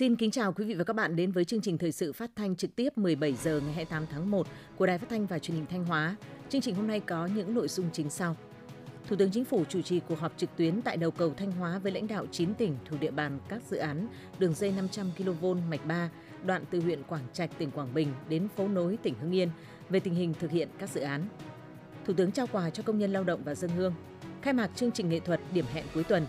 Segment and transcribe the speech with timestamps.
[0.00, 2.30] Xin kính chào quý vị và các bạn đến với chương trình thời sự phát
[2.36, 4.46] thanh trực tiếp 17 giờ ngày 28 tháng 1
[4.76, 6.16] của Đài Phát thanh và Truyền hình Thanh Hóa.
[6.48, 8.36] Chương trình hôm nay có những nội dung chính sau.
[9.08, 11.78] Thủ tướng Chính phủ chủ trì cuộc họp trực tuyến tại đầu cầu Thanh Hóa
[11.78, 14.08] với lãnh đạo 9 tỉnh thuộc địa bàn các dự án
[14.38, 16.10] đường dây 500 kV mạch 3
[16.44, 19.48] đoạn từ huyện Quảng Trạch tỉnh Quảng Bình đến phố nối tỉnh Hưng Yên
[19.90, 21.28] về tình hình thực hiện các dự án.
[22.04, 23.94] Thủ tướng trao quà cho công nhân lao động và dân hương.
[24.42, 26.26] Khai mạc chương trình nghệ thuật điểm hẹn cuối tuần.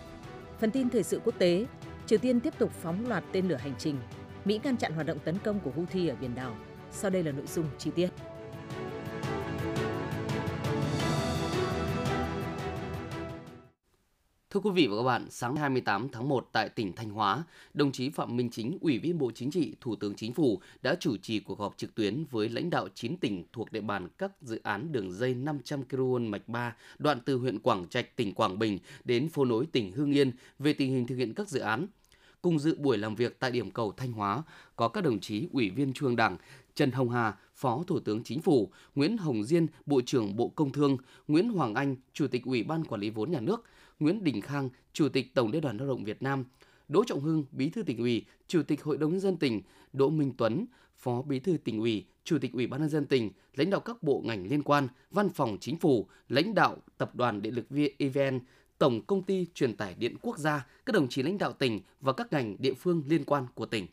[0.60, 1.66] Phần tin thời sự quốc tế,
[2.06, 3.96] Triều Tiên tiếp tục phóng loạt tên lửa hành trình.
[4.44, 6.56] Mỹ ngăn chặn hoạt động tấn công của Houthi ở biển đảo.
[6.90, 8.08] Sau đây là nội dung chi tiết.
[14.52, 17.92] Thưa quý vị và các bạn, sáng 28 tháng 1 tại tỉnh Thanh Hóa, đồng
[17.92, 21.16] chí Phạm Minh Chính, Ủy viên Bộ Chính trị, Thủ tướng Chính phủ đã chủ
[21.16, 24.60] trì cuộc họp trực tuyến với lãnh đạo 9 tỉnh thuộc địa bàn các dự
[24.62, 28.78] án đường dây 500 kV mạch 3 đoạn từ huyện Quảng Trạch, tỉnh Quảng Bình
[29.04, 31.86] đến phố nối tỉnh Hương Yên về tình hình thực hiện các dự án.
[32.42, 34.42] Cùng dự buổi làm việc tại điểm cầu Thanh Hóa
[34.76, 36.36] có các đồng chí Ủy viên Trung ương Đảng,
[36.74, 40.72] Trần Hồng Hà, Phó Thủ tướng Chính phủ, Nguyễn Hồng Diên, Bộ trưởng Bộ Công
[40.72, 40.96] Thương,
[41.28, 43.64] Nguyễn Hoàng Anh, Chủ tịch Ủy ban Quản lý vốn nhà nước,
[44.02, 46.44] Nguyễn Đình Khang, Chủ tịch Tổng Liên đoàn Lao động Việt Nam,
[46.88, 50.10] Đỗ Trọng Hưng, Bí thư tỉnh ủy, Chủ tịch Hội đồng nhân dân tỉnh, Đỗ
[50.10, 53.70] Minh Tuấn, Phó Bí thư tỉnh ủy, Chủ tịch Ủy ban nhân dân tỉnh, lãnh
[53.70, 57.54] đạo các bộ ngành liên quan, Văn phòng Chính phủ, lãnh đạo Tập đoàn Điện
[57.54, 57.66] lực
[57.98, 58.40] EVN,
[58.78, 62.12] Tổng Công ty Truyền tải Điện Quốc gia, các đồng chí lãnh đạo tỉnh và
[62.12, 63.86] các ngành địa phương liên quan của tỉnh.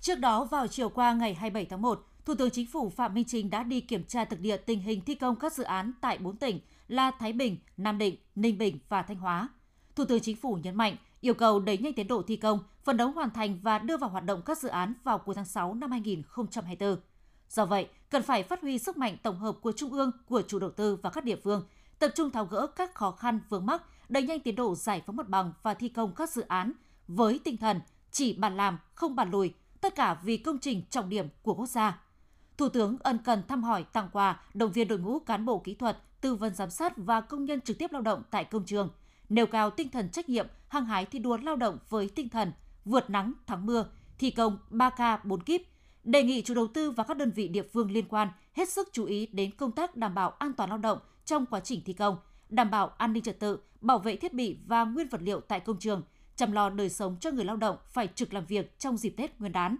[0.00, 3.24] Trước đó, vào chiều qua ngày 27 tháng 1, Thủ tướng Chính phủ Phạm Minh
[3.24, 6.18] Chính đã đi kiểm tra thực địa tình hình thi công các dự án tại
[6.18, 9.48] 4 tỉnh là Thái Bình, Nam Định, Ninh Bình và Thanh Hóa.
[9.94, 12.96] Thủ tướng Chính phủ nhấn mạnh yêu cầu đẩy nhanh tiến độ thi công, phấn
[12.96, 15.74] đấu hoàn thành và đưa vào hoạt động các dự án vào cuối tháng 6
[15.74, 16.96] năm 2024.
[17.48, 20.58] Do vậy, cần phải phát huy sức mạnh tổng hợp của Trung ương, của chủ
[20.58, 21.66] đầu tư và các địa phương,
[21.98, 25.16] tập trung tháo gỡ các khó khăn vướng mắc, đẩy nhanh tiến độ giải phóng
[25.16, 26.72] mặt bằng và thi công các dự án
[27.08, 31.08] với tinh thần chỉ bàn làm, không bàn lùi, tất cả vì công trình trọng
[31.08, 32.02] điểm của quốc gia.
[32.56, 35.74] Thủ tướng ân cần thăm hỏi, tặng quà, động viên đội ngũ cán bộ kỹ
[35.74, 38.90] thuật, tư vấn giám sát và công nhân trực tiếp lao động tại công trường,
[39.28, 42.52] nêu cao tinh thần trách nhiệm, hăng hái thi đua lao động với tinh thần
[42.84, 43.86] vượt nắng thắng mưa,
[44.18, 45.62] thi công 3K 4 kíp,
[46.04, 48.88] đề nghị chủ đầu tư và các đơn vị địa phương liên quan hết sức
[48.92, 51.92] chú ý đến công tác đảm bảo an toàn lao động trong quá trình thi
[51.92, 52.16] công,
[52.48, 55.60] đảm bảo an ninh trật tự, bảo vệ thiết bị và nguyên vật liệu tại
[55.60, 56.02] công trường,
[56.36, 59.40] chăm lo đời sống cho người lao động phải trực làm việc trong dịp Tết
[59.40, 59.76] Nguyên đán.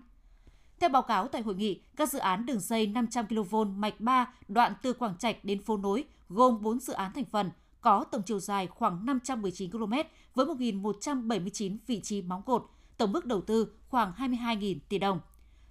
[0.81, 4.27] Theo báo cáo tại hội nghị, các dự án đường dây 500 kV mạch 3
[4.49, 7.51] đoạn từ Quảng Trạch đến phố nối gồm 4 dự án thành phần,
[7.81, 9.93] có tổng chiều dài khoảng 519 km
[10.35, 15.21] với 1.179 vị trí móng cột, tổng mức đầu tư khoảng 22.000 tỷ đồng.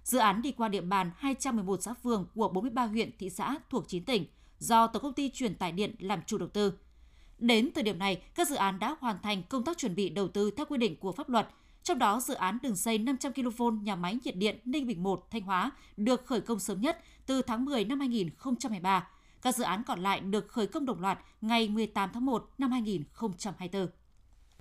[0.04, 3.88] Dự án đi qua địa bàn 211 xã phường của 43 huyện, thị xã thuộc
[3.88, 4.24] 9 tỉnh,
[4.58, 6.72] do Tổng công ty truyền tải điện làm chủ đầu tư.
[7.38, 10.28] Đến thời điểm này, các dự án đã hoàn thành công tác chuẩn bị đầu
[10.28, 11.48] tư theo quy định của pháp luật,
[11.86, 15.30] trong đó dự án đường dây 500 kV nhà máy nhiệt điện Ninh Bình 1
[15.30, 19.08] Thanh Hóa được khởi công sớm nhất từ tháng 10 năm 2023.
[19.42, 22.72] Các dự án còn lại được khởi công đồng loạt ngày 18 tháng 1 năm
[22.72, 23.88] 2024.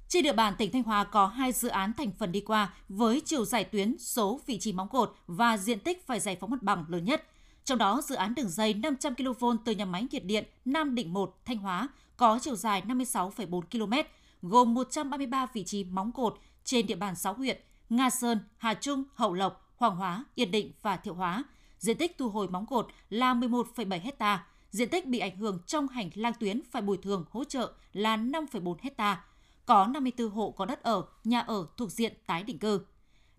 [0.08, 3.22] Trên địa bàn tỉnh Thanh Hóa có hai dự án thành phần đi qua với
[3.26, 6.64] chiều dài tuyến, số vị trí móng cột và diện tích phải giải phóng mặt
[6.64, 7.24] bằng lớn nhất.
[7.64, 11.14] Trong đó, dự án đường dây 500 kV từ nhà máy nhiệt điện Nam Định
[11.14, 11.88] 1 Thanh Hóa
[12.18, 13.94] có chiều dài 56,4 km,
[14.42, 19.04] gồm 133 vị trí móng cột trên địa bàn 6 huyện Nga Sơn, Hà Trung,
[19.14, 21.44] Hậu Lộc, Hoàng Hóa, Yên Định và Thiệu Hóa.
[21.80, 25.88] Diện tích thu hồi móng cột là 11,7 hecta, diện tích bị ảnh hưởng trong
[25.88, 29.24] hành lang tuyến phải bồi thường hỗ trợ là 5,4 hecta.
[29.66, 32.86] Có 54 hộ có đất ở, nhà ở thuộc diện tái định cư.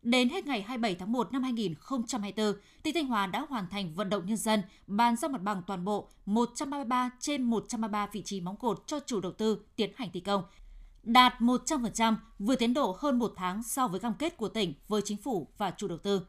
[0.03, 4.09] Đến hết ngày 27 tháng 1 năm 2024, tỉnh Thanh Hóa đã hoàn thành vận
[4.09, 8.56] động nhân dân bàn giao mặt bằng toàn bộ 133 trên 133 vị trí móng
[8.56, 10.42] cột cho chủ đầu tư tiến hành thi công,
[11.06, 15.03] đạt 100%, vừa tiến độ hơn một tháng so với cam kết của tỉnh với
[15.05, 16.21] chính phủ và chủ đầu tư.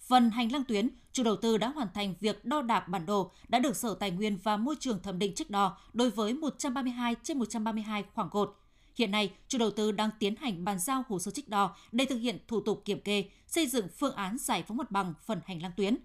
[0.00, 3.30] Phần hành lang tuyến, chủ đầu tư đã hoàn thành việc đo đạc bản đồ
[3.48, 7.14] đã được Sở Tài nguyên và Môi trường thẩm định trích đo đối với 132
[7.22, 8.58] trên 132 khoảng cột.
[8.96, 12.04] Hiện nay, chủ đầu tư đang tiến hành bàn giao hồ sơ trích đo để
[12.04, 15.40] thực hiện thủ tục kiểm kê, xây dựng phương án giải phóng mặt bằng phần
[15.46, 15.96] hành lang tuyến.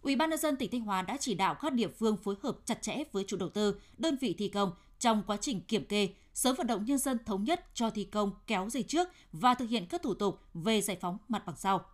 [0.00, 2.56] Ủy ban nhân dân tỉnh Thanh Hóa đã chỉ đạo các địa phương phối hợp
[2.64, 6.08] chặt chẽ với chủ đầu tư, đơn vị thi công trong quá trình kiểm kê,
[6.34, 9.68] sớm vận động nhân dân thống nhất cho thi công kéo dây trước và thực
[9.68, 11.84] hiện các thủ tục về giải phóng mặt bằng sau.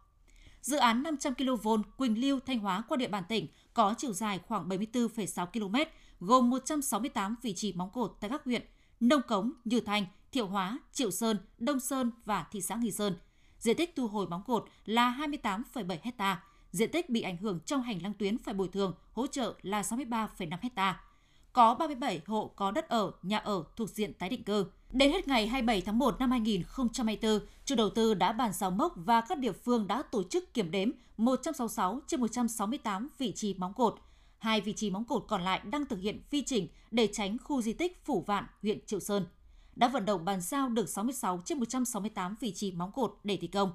[0.63, 4.41] Dự án 500 kV Quỳnh Lưu Thanh Hóa qua địa bàn tỉnh có chiều dài
[4.47, 5.77] khoảng 74,6 km,
[6.21, 8.63] gồm 168 vị trí móng cột tại các huyện
[9.01, 13.17] Nông Cống, Như Thanh, Thiệu Hóa, Triệu Sơn, Đông Sơn và thị xã Nghi Sơn.
[13.59, 17.83] Diện tích thu hồi móng cột là 28,7 hecta, diện tích bị ảnh hưởng trong
[17.83, 21.01] hành lang tuyến phải bồi thường hỗ trợ là 63,5 hecta.
[21.53, 24.67] Có 37 hộ có đất ở, nhà ở thuộc diện tái định cư.
[24.91, 28.93] Đến hết ngày 27 tháng 1 năm 2024, chủ đầu tư đã bàn giao mốc
[28.97, 33.75] và các địa phương đã tổ chức kiểm đếm 166 trên 168 vị trí móng
[33.75, 33.95] cột.
[34.39, 37.63] Hai vị trí móng cột còn lại đang thực hiện vi chỉnh để tránh khu
[37.63, 39.27] di tích Phủ Vạn, huyện Triệu Sơn.
[39.77, 43.47] Đã vận động bàn giao được 66 trên 168 vị trí móng cột để thi
[43.47, 43.73] công.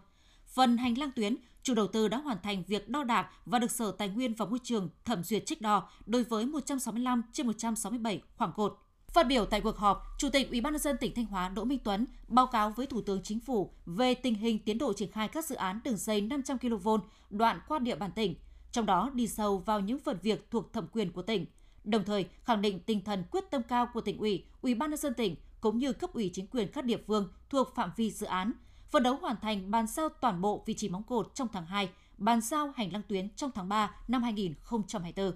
[0.47, 3.71] Phần hành lang tuyến, chủ đầu tư đã hoàn thành việc đo đạc và được
[3.71, 8.21] Sở Tài nguyên và Môi trường thẩm duyệt trích đo đối với 165 trên 167
[8.35, 8.77] khoảng cột
[9.13, 11.63] Phát biểu tại cuộc họp, Chủ tịch Ủy ban nhân dân tỉnh Thanh Hóa Đỗ
[11.63, 15.11] Minh Tuấn báo cáo với Thủ tướng Chính phủ về tình hình tiến độ triển
[15.11, 16.89] khai các dự án đường dây 500 kV
[17.29, 18.35] đoạn qua địa bàn tỉnh,
[18.71, 21.45] trong đó đi sâu vào những phần việc thuộc thẩm quyền của tỉnh.
[21.83, 24.99] Đồng thời, khẳng định tinh thần quyết tâm cao của tỉnh ủy, Ủy ban nhân
[24.99, 28.25] dân tỉnh cũng như cấp ủy chính quyền các địa phương thuộc phạm vi dự
[28.25, 28.51] án,
[28.95, 31.89] phấn đấu hoàn thành bàn giao toàn bộ vị trí móng cột trong tháng 2,
[32.17, 35.31] bàn giao hành lang tuyến trong tháng 3 năm 2024.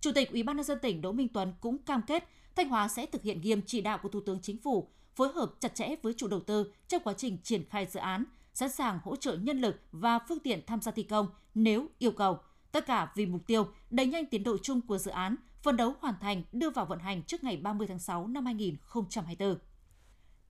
[0.00, 2.88] Chủ tịch Ủy ban nhân dân tỉnh Đỗ Minh Tuấn cũng cam kết Thanh Hóa
[2.88, 5.88] sẽ thực hiện nghiêm chỉ đạo của Thủ tướng Chính phủ, phối hợp chặt chẽ
[6.02, 8.24] với chủ đầu tư trong quá trình triển khai dự án,
[8.54, 12.10] sẵn sàng hỗ trợ nhân lực và phương tiện tham gia thi công nếu yêu
[12.10, 12.38] cầu.
[12.72, 15.94] Tất cả vì mục tiêu đẩy nhanh tiến độ chung của dự án, phấn đấu
[16.00, 19.58] hoàn thành đưa vào vận hành trước ngày 30 tháng 6 năm 2024.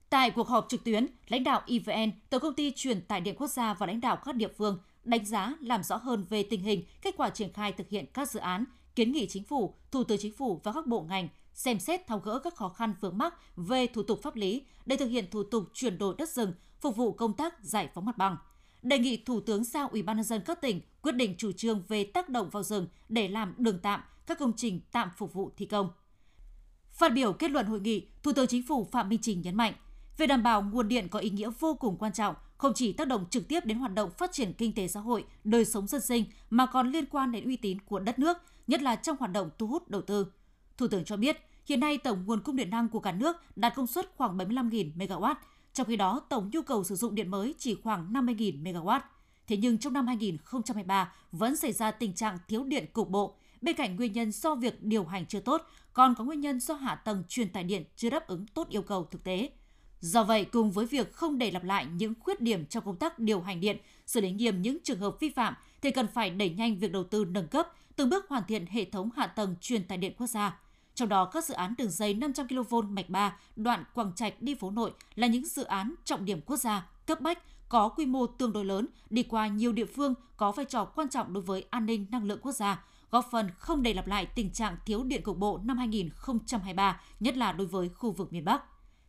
[0.09, 3.47] Tại cuộc họp trực tuyến, lãnh đạo EVN, Tổng công ty truyền tải điện quốc
[3.47, 6.83] gia và lãnh đạo các địa phương đánh giá làm rõ hơn về tình hình,
[7.01, 8.65] kết quả triển khai thực hiện các dự án,
[8.95, 12.19] kiến nghị chính phủ, thủ tướng chính phủ và các bộ ngành xem xét tháo
[12.19, 15.43] gỡ các khó khăn vướng mắc về thủ tục pháp lý để thực hiện thủ
[15.43, 18.37] tục chuyển đổi đất rừng phục vụ công tác giải phóng mặt bằng.
[18.81, 21.83] Đề nghị Thủ tướng giao Ủy ban nhân dân các tỉnh quyết định chủ trương
[21.87, 25.51] về tác động vào rừng để làm đường tạm các công trình tạm phục vụ
[25.57, 25.89] thi công.
[26.91, 29.73] Phát biểu kết luận hội nghị, Thủ tướng Chính phủ Phạm Minh Trình nhấn mạnh,
[30.17, 33.07] về đảm bảo nguồn điện có ý nghĩa vô cùng quan trọng, không chỉ tác
[33.07, 36.01] động trực tiếp đến hoạt động phát triển kinh tế xã hội, đời sống dân
[36.01, 38.37] sinh mà còn liên quan đến uy tín của đất nước,
[38.67, 40.27] nhất là trong hoạt động thu hút đầu tư.
[40.77, 41.37] Thủ tướng cho biết,
[41.67, 44.91] Hiện nay tổng nguồn cung điện năng của cả nước đạt công suất khoảng 75.000
[44.97, 45.35] MW,
[45.73, 48.99] trong khi đó tổng nhu cầu sử dụng điện mới chỉ khoảng 50.000 MW.
[49.47, 53.35] Thế nhưng trong năm 2023 vẫn xảy ra tình trạng thiếu điện cục bộ.
[53.61, 55.61] Bên cạnh nguyên nhân do việc điều hành chưa tốt,
[55.93, 58.81] còn có nguyên nhân do hạ tầng truyền tải điện chưa đáp ứng tốt yêu
[58.81, 59.49] cầu thực tế.
[59.99, 63.19] Do vậy, cùng với việc không để lặp lại những khuyết điểm trong công tác
[63.19, 66.49] điều hành điện, xử lý nghiêm những trường hợp vi phạm, thì cần phải đẩy
[66.49, 69.83] nhanh việc đầu tư nâng cấp, từng bước hoàn thiện hệ thống hạ tầng truyền
[69.83, 70.59] tải điện quốc gia
[70.97, 74.55] trong đó, các dự án đường dây 500 kV mạch 3 đoạn Quảng Trạch đi
[74.55, 78.27] phố nội là những dự án trọng điểm quốc gia, cấp bách, có quy mô
[78.27, 81.65] tương đối lớn, đi qua nhiều địa phương có vai trò quan trọng đối với
[81.69, 85.03] an ninh năng lượng quốc gia, góp phần không để lặp lại tình trạng thiếu
[85.03, 88.63] điện cục bộ năm 2023, nhất là đối với khu vực miền Bắc.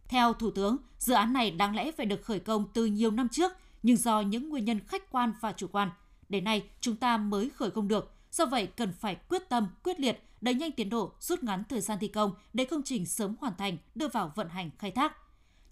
[0.08, 3.28] Theo Thủ tướng, dự án này đáng lẽ phải được khởi công từ nhiều năm
[3.28, 3.52] trước,
[3.82, 5.90] nhưng do những nguyên nhân khách quan và chủ quan,
[6.28, 8.14] đến nay chúng ta mới khởi công được.
[8.30, 11.80] Do vậy, cần phải quyết tâm, quyết liệt đẩy nhanh tiến độ, rút ngắn thời
[11.80, 15.16] gian thi công để công trình sớm hoàn thành, đưa vào vận hành khai thác.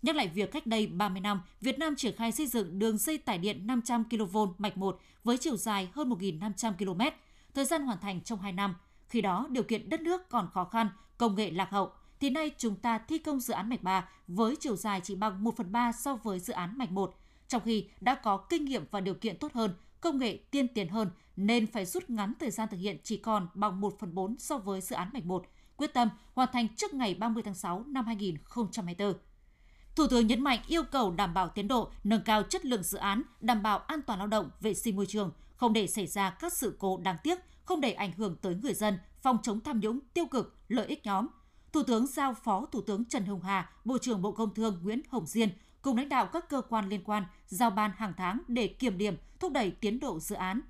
[0.03, 3.19] Nhắc lại việc cách đây 30 năm, Việt Nam triển khai xây dựng đường dây
[3.19, 7.01] tải điện 500 kV mạch 1 với chiều dài hơn 1.500 km,
[7.55, 8.75] thời gian hoàn thành trong 2 năm.
[9.09, 10.89] Khi đó, điều kiện đất nước còn khó khăn,
[11.19, 14.57] công nghệ lạc hậu, thì nay chúng ta thi công dự án mạch 3 với
[14.61, 17.15] chiều dài chỉ bằng 1 phần 3 so với dự án mạch 1,
[17.49, 20.89] trong khi đã có kinh nghiệm và điều kiện tốt hơn, công nghệ tiên tiến
[20.89, 24.39] hơn nên phải rút ngắn thời gian thực hiện chỉ còn bằng 1 phần 4
[24.39, 27.85] so với dự án mạch 1, quyết tâm hoàn thành trước ngày 30 tháng 6
[27.87, 29.15] năm 2024.
[29.97, 32.99] Thủ tướng nhấn mạnh yêu cầu đảm bảo tiến độ, nâng cao chất lượng dự
[32.99, 36.31] án, đảm bảo an toàn lao động, vệ sinh môi trường, không để xảy ra
[36.31, 39.81] các sự cố đáng tiếc, không để ảnh hưởng tới người dân, phòng chống tham
[39.81, 41.27] nhũng, tiêu cực, lợi ích nhóm.
[41.77, 45.03] Thủ tướng giao Phó Thủ tướng Trần Hồng Hà, Bộ trưởng Bộ Công Thương Nguyễn
[45.09, 45.49] Hồng Diên
[45.83, 49.17] cùng lãnh đạo các cơ quan liên quan giao ban hàng tháng để kiểm điểm,
[49.41, 50.61] thúc đẩy tiến độ dự án.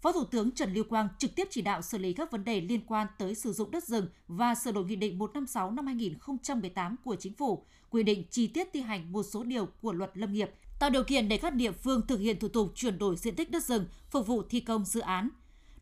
[0.00, 2.60] Phó Thủ tướng Trần Lưu Quang trực tiếp chỉ đạo xử lý các vấn đề
[2.60, 6.96] liên quan tới sử dụng đất rừng và sửa đổi Nghị định 156 năm 2018
[7.04, 10.32] của Chính phủ, quy định chi tiết thi hành một số điều của luật lâm
[10.32, 13.34] nghiệp, tạo điều kiện để các địa phương thực hiện thủ tục chuyển đổi diện
[13.34, 15.28] tích đất rừng phục vụ thi công dự án.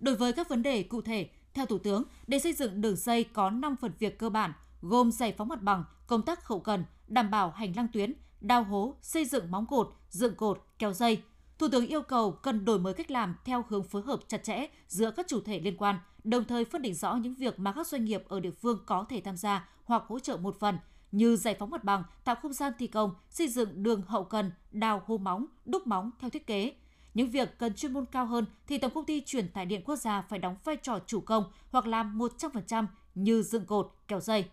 [0.01, 3.25] Đối với các vấn đề cụ thể, theo Thủ tướng, để xây dựng đường dây
[3.25, 6.85] có 5 phần việc cơ bản, gồm giải phóng mặt bằng, công tác hậu cần,
[7.09, 11.23] đảm bảo hành lang tuyến, đào hố, xây dựng móng cột, dựng cột, kéo dây.
[11.59, 14.67] Thủ tướng yêu cầu cần đổi mới cách làm theo hướng phối hợp chặt chẽ
[14.89, 17.87] giữa các chủ thể liên quan, đồng thời phân định rõ những việc mà các
[17.87, 20.79] doanh nghiệp ở địa phương có thể tham gia hoặc hỗ trợ một phần,
[21.13, 24.53] như giải phóng mặt bằng, tạo không gian thi công, xây dựng đường hậu cần,
[24.71, 26.75] đào hô móng, đúc móng theo thiết kế.
[27.15, 29.97] Những việc cần chuyên môn cao hơn thì Tổng công ty truyền tải điện quốc
[29.97, 34.45] gia phải đóng vai trò chủ công hoặc làm 100% như dựng cột, kéo dây.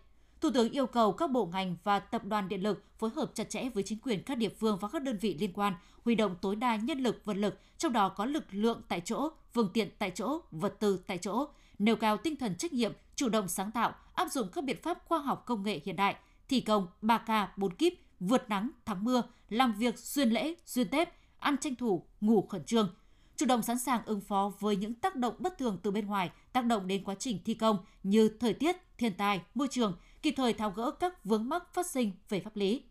[0.42, 3.50] Thủ tướng yêu cầu các bộ ngành và tập đoàn điện lực phối hợp chặt
[3.50, 5.74] chẽ với chính quyền các địa phương và các đơn vị liên quan,
[6.06, 9.30] huy động tối đa nhân lực, vật lực, trong đó có lực lượng tại chỗ,
[9.54, 11.46] phương tiện tại chỗ, vật tư tại chỗ,
[11.80, 15.00] nêu cao tinh thần trách nhiệm, chủ động sáng tạo, áp dụng các biện pháp
[15.06, 16.16] khoa học công nghệ hiện đại,
[16.50, 21.10] thi công 3K 4 kíp, vượt nắng thắng mưa, làm việc xuyên lễ, xuyên Tết,
[21.40, 22.96] ăn tranh thủ, ngủ khẩn trương,
[23.38, 26.30] chủ động sẵn sàng ứng phó với những tác động bất thường từ bên ngoài,
[26.54, 29.94] tác động đến quá trình thi công như thời tiết, thiên tai, môi trường,
[30.28, 32.84] kịp thời tháo gỡ các vướng mắc phát sinh về pháp lý.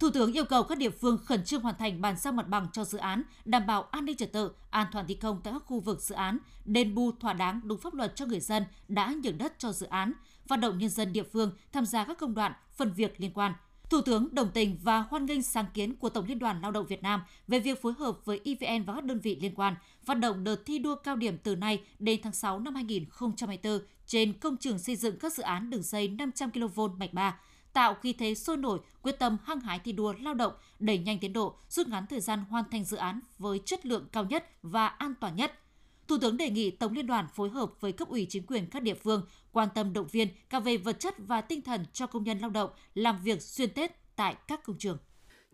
[0.00, 2.66] Thủ tướng yêu cầu các địa phương khẩn trương hoàn thành bàn giao mặt bằng
[2.72, 5.62] cho dự án, đảm bảo an ninh trật tự, an toàn thi công tại các
[5.66, 9.14] khu vực dự án, đền bù thỏa đáng đúng pháp luật cho người dân đã
[9.22, 10.12] nhường đất cho dự án,
[10.48, 13.52] vận động nhân dân địa phương tham gia các công đoạn, phần việc liên quan.
[13.92, 16.86] Thủ tướng đồng tình và hoan nghênh sáng kiến của Tổng Liên đoàn Lao động
[16.86, 20.14] Việt Nam về việc phối hợp với EVN và các đơn vị liên quan phát
[20.14, 24.56] động đợt thi đua cao điểm từ nay đến tháng 6 năm 2024 trên công
[24.56, 27.38] trường xây dựng các dự án đường dây 500 kV mạch 3,
[27.72, 31.18] tạo khí thế sôi nổi, quyết tâm hăng hái thi đua lao động, đẩy nhanh
[31.18, 34.50] tiến độ, rút ngắn thời gian hoàn thành dự án với chất lượng cao nhất
[34.62, 35.61] và an toàn nhất.
[36.08, 38.82] Thủ tướng đề nghị Tổng Liên đoàn phối hợp với cấp ủy chính quyền các
[38.82, 42.24] địa phương quan tâm động viên cả về vật chất và tinh thần cho công
[42.24, 44.98] nhân lao động làm việc xuyên Tết tại các công trường.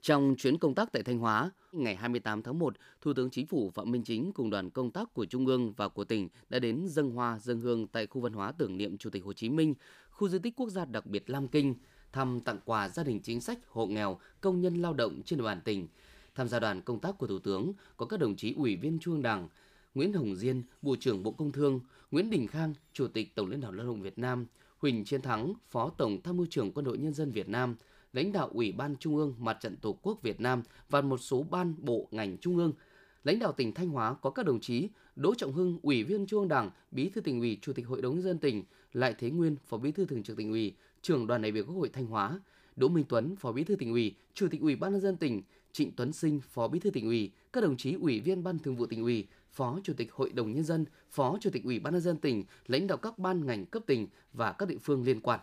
[0.03, 3.71] Trong chuyến công tác tại Thanh Hóa, ngày 28 tháng 1, Thủ tướng Chính phủ
[3.71, 6.87] Phạm Minh Chính cùng đoàn công tác của Trung ương và của tỉnh đã đến
[6.89, 9.75] dân hoa, dân hương tại khu văn hóa tưởng niệm Chủ tịch Hồ Chí Minh,
[10.11, 11.75] khu di tích quốc gia đặc biệt Lam Kinh,
[12.13, 15.45] thăm tặng quà gia đình chính sách, hộ nghèo, công nhân lao động trên địa
[15.45, 15.89] bàn tỉnh.
[16.35, 19.15] Tham gia đoàn công tác của Thủ tướng có các đồng chí Ủy viên Trung
[19.15, 19.49] ương Đảng,
[19.99, 23.61] Nguyễn Hồng Diên, Bộ trưởng Bộ Công Thương, Nguyễn Đình Khang, Chủ tịch Tổng Liên
[23.61, 24.47] đoàn Lao động Việt Nam,
[24.79, 27.77] Huỳnh Chiến Thắng, Phó Tổng Tham mưu trưởng Quân đội Nhân dân Việt Nam,
[28.13, 31.43] lãnh đạo Ủy ban Trung ương Mặt trận Tổ quốc Việt Nam và một số
[31.51, 32.73] ban bộ ngành trung ương.
[33.25, 36.41] Lãnh đạo tỉnh Thanh Hóa có các đồng chí Đỗ Trọng Hưng, Ủy viên Trung
[36.41, 39.31] ương Đảng, Bí thư tỉnh ủy, Chủ tịch Hội đồng nhân dân tỉnh, Lại Thế
[39.31, 42.07] Nguyên, Phó Bí thư Thường trực tỉnh ủy, Trưởng đoàn đại biểu Quốc hội Thanh
[42.07, 42.41] Hóa,
[42.77, 45.43] Đỗ Minh Tuấn, Phó Bí thư tỉnh ủy, Chủ tịch Ủy ban nhân dân tỉnh,
[45.73, 48.77] Trịnh Tuấn Sinh, Phó Bí thư tỉnh ủy, các đồng chí Ủy viên Ban Thường
[48.77, 49.27] vụ tỉnh ủy,
[49.59, 52.45] Phó Chủ tịch Hội đồng nhân dân, Phó Chủ tịch Ủy ban nhân dân tỉnh,
[52.67, 55.41] lãnh đạo các ban ngành cấp tỉnh và các địa phương liên quan.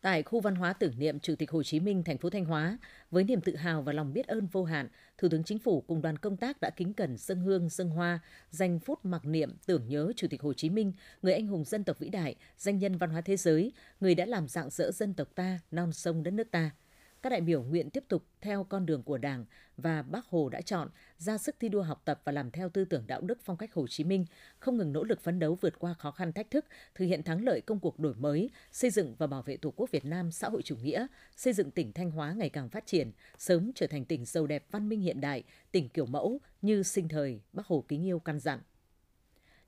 [0.00, 2.78] Tại khu văn hóa tưởng niệm Chủ tịch Hồ Chí Minh, thành phố Thanh Hóa,
[3.10, 6.02] với niềm tự hào và lòng biết ơn vô hạn, Thủ tướng Chính phủ cùng
[6.02, 8.20] đoàn công tác đã kính cẩn dâng hương dâng hoa,
[8.50, 11.84] dành phút mặc niệm tưởng nhớ Chủ tịch Hồ Chí Minh, người anh hùng dân
[11.84, 15.14] tộc vĩ đại, danh nhân văn hóa thế giới, người đã làm dạng dỡ dân
[15.14, 16.70] tộc ta, non sông đất nước ta–
[17.22, 19.44] các đại biểu nguyện tiếp tục theo con đường của Đảng
[19.76, 22.84] và Bác Hồ đã chọn, ra sức thi đua học tập và làm theo tư
[22.84, 24.26] tưởng đạo đức phong cách Hồ Chí Minh,
[24.58, 27.44] không ngừng nỗ lực phấn đấu vượt qua khó khăn thách thức, thực hiện thắng
[27.44, 30.48] lợi công cuộc đổi mới, xây dựng và bảo vệ Tổ quốc Việt Nam xã
[30.48, 31.06] hội chủ nghĩa,
[31.36, 34.66] xây dựng tỉnh Thanh Hóa ngày càng phát triển, sớm trở thành tỉnh giàu đẹp
[34.70, 35.42] văn minh hiện đại,
[35.72, 38.60] tỉnh kiểu mẫu như sinh thời Bác Hồ kính yêu căn dặn.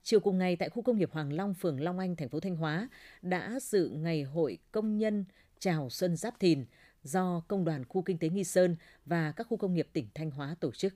[0.02, 2.56] Chiều cùng ngày tại khu công nghiệp Hoàng Long, phường Long Anh, thành phố Thanh
[2.56, 2.88] Hóa
[3.22, 5.24] đã dự ngày hội công nhân
[5.58, 6.64] chào xuân Giáp Thìn
[7.08, 10.30] do Công đoàn Khu Kinh tế Nghi Sơn và các khu công nghiệp tỉnh Thanh
[10.30, 10.94] Hóa tổ chức.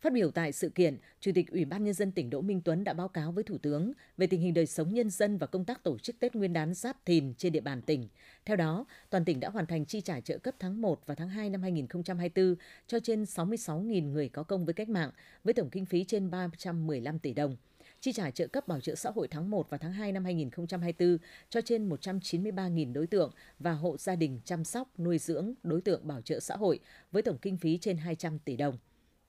[0.00, 2.84] Phát biểu tại sự kiện, Chủ tịch Ủy ban Nhân dân tỉnh Đỗ Minh Tuấn
[2.84, 5.64] đã báo cáo với Thủ tướng về tình hình đời sống nhân dân và công
[5.64, 8.08] tác tổ chức Tết Nguyên đán Giáp Thìn trên địa bàn tỉnh.
[8.44, 11.28] Theo đó, toàn tỉnh đã hoàn thành chi trả trợ cấp tháng 1 và tháng
[11.28, 12.54] 2 năm 2024
[12.86, 15.10] cho trên 66.000 người có công với cách mạng,
[15.44, 17.56] với tổng kinh phí trên 315 tỷ đồng–
[18.02, 21.18] chi trả trợ cấp bảo trợ xã hội tháng 1 và tháng 2 năm 2024
[21.50, 26.08] cho trên 193.000 đối tượng và hộ gia đình chăm sóc, nuôi dưỡng đối tượng
[26.08, 26.80] bảo trợ xã hội
[27.12, 28.78] với tổng kinh phí trên 200 tỷ đồng.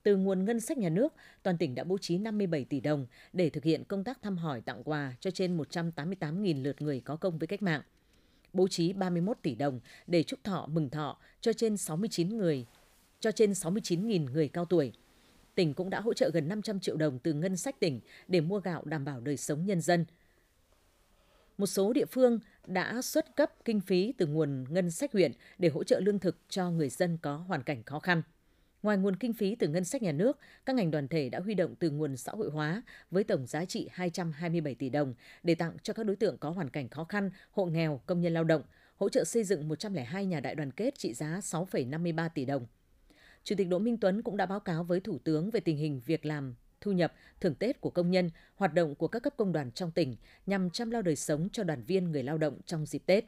[0.02, 3.50] Từ nguồn ngân sách nhà nước, toàn tỉnh đã bố trí 57 tỷ đồng để
[3.50, 7.38] thực hiện công tác thăm hỏi tặng quà cho trên 188.000 lượt người có công
[7.38, 7.82] với cách mạng.
[8.52, 12.66] Bố trí 31 tỷ đồng để chúc thọ mừng thọ cho trên 69 người
[13.20, 14.92] cho trên 69.000 người cao tuổi–
[15.54, 18.60] tỉnh cũng đã hỗ trợ gần 500 triệu đồng từ ngân sách tỉnh để mua
[18.60, 20.04] gạo đảm bảo đời sống nhân dân.
[21.58, 25.68] Một số địa phương đã xuất cấp kinh phí từ nguồn ngân sách huyện để
[25.68, 28.22] hỗ trợ lương thực cho người dân có hoàn cảnh khó khăn.
[28.82, 31.54] Ngoài nguồn kinh phí từ ngân sách nhà nước, các ngành đoàn thể đã huy
[31.54, 35.76] động từ nguồn xã hội hóa với tổng giá trị 227 tỷ đồng để tặng
[35.82, 38.62] cho các đối tượng có hoàn cảnh khó khăn, hộ nghèo, công nhân lao động,
[38.96, 42.66] hỗ trợ xây dựng 102 nhà đại đoàn kết trị giá 6,53 tỷ đồng.
[43.44, 46.00] Chủ tịch Đỗ Minh Tuấn cũng đã báo cáo với Thủ tướng về tình hình
[46.06, 49.52] việc làm, thu nhập, thưởng Tết của công nhân, hoạt động của các cấp công
[49.52, 52.86] đoàn trong tỉnh nhằm chăm lo đời sống cho đoàn viên người lao động trong
[52.86, 53.24] dịp Tết.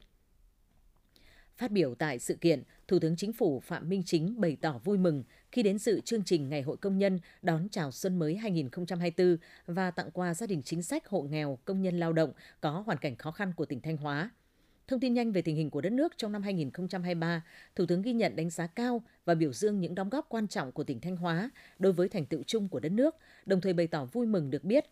[1.56, 4.98] Phát biểu tại sự kiện, Thủ tướng Chính phủ Phạm Minh Chính bày tỏ vui
[4.98, 9.36] mừng khi đến dự chương trình Ngày hội Công nhân đón chào xuân mới 2024
[9.66, 12.98] và tặng quà gia đình chính sách hộ nghèo, công nhân lao động có hoàn
[12.98, 14.30] cảnh khó khăn của tỉnh Thanh Hóa–
[14.88, 17.42] Thông tin nhanh về tình hình của đất nước trong năm 2023,
[17.74, 20.72] Thủ tướng ghi nhận đánh giá cao và biểu dương những đóng góp quan trọng
[20.72, 23.16] của tỉnh Thanh Hóa đối với thành tựu chung của đất nước,
[23.46, 24.84] đồng thời bày tỏ vui mừng được biết.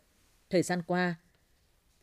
[0.50, 1.14] Thời gian qua,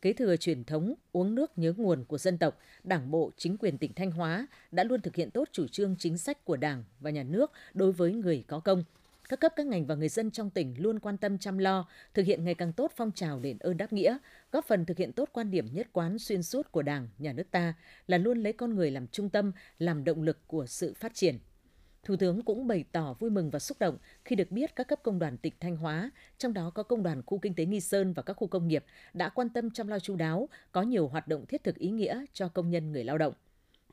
[0.02, 3.78] kế thừa truyền thống uống nước nhớ nguồn của dân tộc, Đảng bộ, chính quyền
[3.78, 7.10] tỉnh Thanh Hóa đã luôn thực hiện tốt chủ trương chính sách của Đảng và
[7.10, 8.84] nhà nước đối với người có công.
[9.28, 12.26] các cấp các ngành và người dân trong tỉnh luôn quan tâm chăm lo, thực
[12.26, 14.18] hiện ngày càng tốt phong trào đền ơn đáp nghĩa,
[14.52, 17.50] góp phần thực hiện tốt quan điểm nhất quán xuyên suốt của Đảng, nhà nước
[17.50, 17.74] ta
[18.06, 21.38] là luôn lấy con người làm trung tâm, làm động lực của sự phát triển.
[22.04, 25.00] Thủ tướng cũng bày tỏ vui mừng và xúc động khi được biết các cấp
[25.02, 28.12] công đoàn tỉnh Thanh Hóa, trong đó có công đoàn khu kinh tế Nghi Sơn
[28.12, 31.28] và các khu công nghiệp đã quan tâm chăm lo chu đáo, có nhiều hoạt
[31.28, 33.34] động thiết thực ý nghĩa cho công nhân người lao động.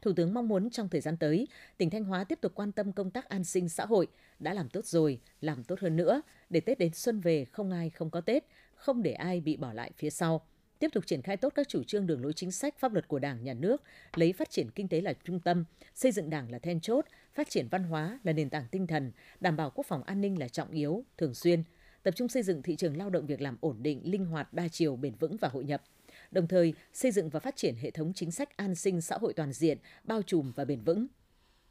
[0.02, 1.48] Thủ tướng mong muốn trong thời gian tới,
[1.78, 4.08] tỉnh Thanh Hóa tiếp tục quan tâm công tác an sinh xã hội,
[4.40, 7.90] đã làm tốt rồi, làm tốt hơn nữa, để Tết đến xuân về không ai
[7.90, 8.44] không có Tết,
[8.76, 10.46] không để ai bị bỏ lại phía sau.
[10.80, 13.20] Tiếp tục triển khai tốt các chủ trương đường lối chính sách pháp luật của
[13.20, 13.84] Đảng, Nhà nước,
[14.16, 17.50] lấy phát triển kinh tế là trung tâm, xây dựng Đảng là then chốt, phát
[17.50, 20.48] triển văn hóa là nền tảng tinh thần, đảm bảo quốc phòng an ninh là
[20.48, 21.64] trọng yếu, thường xuyên,
[22.04, 24.68] tập trung xây dựng thị trường lao động việc làm ổn định, linh hoạt, đa
[24.68, 25.84] chiều, bền vững và hội nhập–
[26.32, 29.34] đồng thời xây dựng và phát triển hệ thống chính sách an sinh xã hội
[29.34, 31.08] toàn diện, bao trùm và bền vững.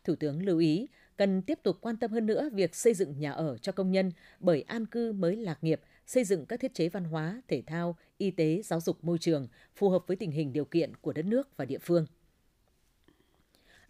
[0.05, 3.33] Thủ tướng lưu ý cần tiếp tục quan tâm hơn nữa việc xây dựng nhà
[3.33, 6.88] ở cho công nhân bởi an cư mới lạc nghiệp, xây dựng các thiết chế
[6.88, 10.53] văn hóa, thể thao, y tế, giáo dục môi trường phù hợp với tình hình
[10.53, 12.07] điều kiện của đất nước và địa phương.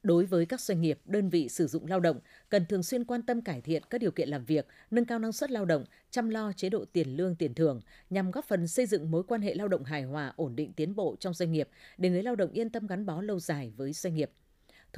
[0.03, 3.23] Đối với các doanh nghiệp, đơn vị sử dụng lao động, cần thường xuyên quan
[3.23, 6.29] tâm cải thiện các điều kiện làm việc, nâng cao năng suất lao động, chăm
[6.29, 9.55] lo chế độ tiền lương tiền thưởng nhằm góp phần xây dựng mối quan hệ
[9.55, 12.53] lao động hài hòa, ổn định tiến bộ trong doanh nghiệp để người lao động
[12.53, 14.31] yên tâm gắn bó lâu dài với doanh nghiệp.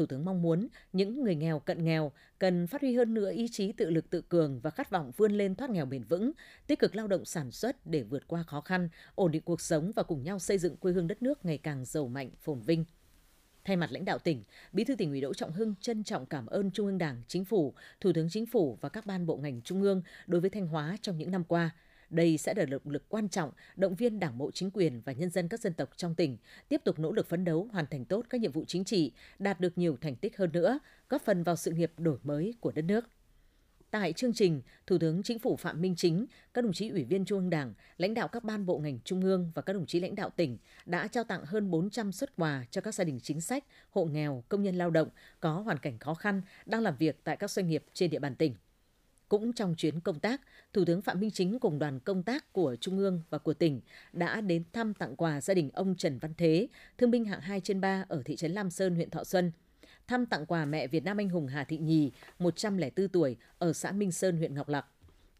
[0.00, 3.48] Thủ tướng mong muốn những người nghèo cận nghèo cần phát huy hơn nữa ý
[3.48, 6.32] chí tự lực tự cường và khát vọng vươn lên thoát nghèo bền vững,
[6.66, 9.92] tích cực lao động sản xuất để vượt qua khó khăn, ổn định cuộc sống
[9.96, 12.84] và cùng nhau xây dựng quê hương đất nước ngày càng giàu mạnh, phồn vinh.
[13.64, 16.46] Thay mặt lãnh đạo tỉnh, Bí thư tỉnh ủy Đỗ Trọng Hưng trân trọng cảm
[16.46, 19.62] ơn Trung ương Đảng, Chính phủ, Thủ tướng Chính phủ và các ban bộ ngành
[19.62, 21.70] trung ương đối với Thanh Hóa trong những năm qua.
[22.10, 25.30] Đây sẽ là động lực quan trọng động viên Đảng bộ chính quyền và nhân
[25.30, 26.36] dân các dân tộc trong tỉnh
[26.68, 29.60] tiếp tục nỗ lực phấn đấu hoàn thành tốt các nhiệm vụ chính trị, đạt
[29.60, 32.82] được nhiều thành tích hơn nữa, góp phần vào sự nghiệp đổi mới của đất
[32.82, 33.04] nước.
[33.90, 37.24] Tại chương trình, Thủ tướng Chính phủ Phạm Minh Chính, các đồng chí ủy viên
[37.24, 40.00] Trung ương Đảng, lãnh đạo các ban bộ ngành trung ương và các đồng chí
[40.00, 43.40] lãnh đạo tỉnh đã trao tặng hơn 400 xuất quà cho các gia đình chính
[43.40, 45.08] sách, hộ nghèo, công nhân lao động
[45.40, 48.34] có hoàn cảnh khó khăn đang làm việc tại các doanh nghiệp trên địa bàn
[48.34, 48.54] tỉnh.
[49.30, 50.40] Cũng trong chuyến công tác,
[50.72, 53.80] Thủ tướng Phạm Minh Chính cùng đoàn công tác của Trung ương và của tỉnh
[54.12, 57.60] đã đến thăm tặng quà gia đình ông Trần Văn Thế, thương binh hạng 2
[57.60, 59.52] trên 3 ở thị trấn Lam Sơn, huyện Thọ Xuân–
[60.10, 63.92] thăm tặng quà mẹ Việt Nam anh hùng Hà Thị Nhì, 104 tuổi, ở xã
[63.92, 64.86] Minh Sơn, huyện Ngọc Lặc.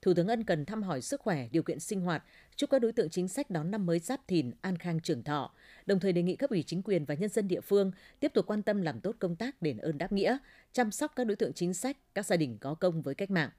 [0.03, 2.25] Thủ tướng ân cần thăm hỏi sức khỏe, điều kiện sinh hoạt,
[2.57, 5.55] chúc các đối tượng chính sách đón năm mới Giáp Thìn, an khang trường thọ,
[5.87, 8.47] đồng thời đề nghị cấp ủy chính quyền và nhân dân địa phương tiếp tục
[8.47, 10.39] quan tâm làm tốt công tác đền ơn đáp nghĩa,
[10.73, 13.51] chăm sóc các đối tượng chính sách, các gia đình có công với cách mạng.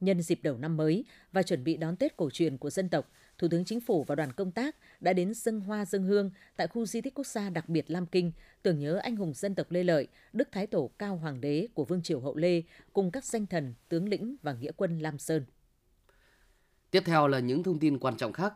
[0.00, 3.10] Nhân dịp đầu năm mới và chuẩn bị đón Tết cổ truyền của dân tộc,
[3.38, 6.66] Thủ tướng Chính phủ và đoàn công tác đã đến dân hoa dân hương tại
[6.66, 9.70] khu di tích quốc gia đặc biệt Lam Kinh, tưởng nhớ anh hùng dân tộc
[9.70, 13.24] Lê Lợi, Đức Thái Tổ Cao Hoàng đế của Vương Triều Hậu Lê cùng các
[13.24, 15.44] danh thần, tướng lĩnh và nghĩa quân Lam Sơn.
[16.90, 18.54] Tiếp theo là những thông tin quan trọng khác.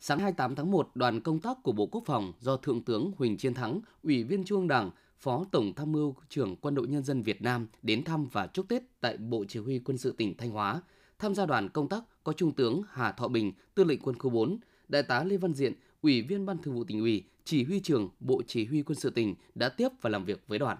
[0.00, 3.36] Sáng 28 tháng 1, đoàn công tác của Bộ Quốc phòng do Thượng tướng Huỳnh
[3.36, 4.90] Chiến Thắng, Ủy viên Trung ương Đảng,
[5.22, 8.68] Phó Tổng Tham mưu trưởng Quân đội Nhân dân Việt Nam đến thăm và chúc
[8.68, 10.82] Tết tại Bộ Chỉ huy Quân sự tỉnh Thanh Hóa.
[11.18, 14.30] Tham gia đoàn công tác có Trung tướng Hà Thọ Bình, Tư lệnh Quân khu
[14.30, 14.58] 4,
[14.88, 18.08] Đại tá Lê Văn Diện, Ủy viên Ban Thường vụ tỉnh ủy, Chỉ huy trưởng
[18.20, 20.78] Bộ Chỉ huy Quân sự tỉnh đã tiếp và làm việc với đoàn.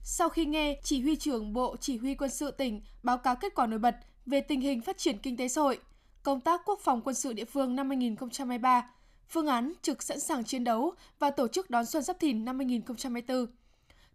[0.00, 3.54] Sau khi nghe Chỉ huy trưởng Bộ Chỉ huy Quân sự tỉnh báo cáo kết
[3.54, 3.96] quả nổi bật
[4.26, 5.78] về tình hình phát triển kinh tế xã hội,
[6.22, 8.90] công tác quốc phòng quân sự địa phương năm 2023,
[9.32, 12.58] phương án trực sẵn sàng chiến đấu và tổ chức đón xuân Giáp Thìn năm
[12.58, 13.46] 2024.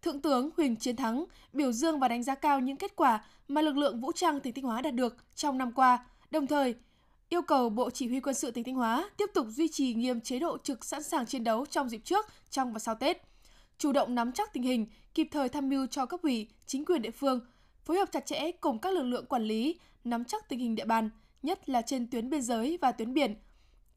[0.02, 3.62] Thượng tướng Huỳnh Chiến Thắng biểu dương và đánh giá cao những kết quả mà
[3.62, 6.76] lực lượng vũ trang tỉnh Thanh Hóa đạt được trong năm qua, đồng thời
[7.30, 10.22] yêu cầu Bộ Chỉ huy Quân sự tỉnh Thanh Hóa tiếp tục duy trì nghiêm
[10.22, 13.22] chế độ trực sẵn sàng chiến đấu trong dịp trước, trong và sau Tết,
[13.78, 17.02] chủ động nắm chắc tình hình, kịp thời tham mưu cho cấp ủy, chính quyền
[17.02, 17.40] địa phương,
[17.86, 20.86] phối hợp chặt chẽ cùng các lực lượng quản lý, nắm chắc tình hình địa
[20.86, 21.10] bàn,
[21.44, 23.36] nhất là trên tuyến biên giới và tuyến biển,